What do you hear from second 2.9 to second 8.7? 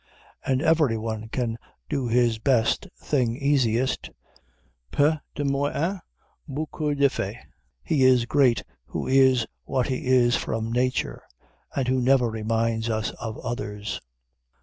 thing easiest. "Peu de moyens, beaucoup d'effét." He is great